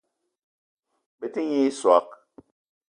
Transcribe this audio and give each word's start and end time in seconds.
Bete 1.19 1.39
nyi 1.47 1.59
i 1.69 1.77
soag. 1.79 2.07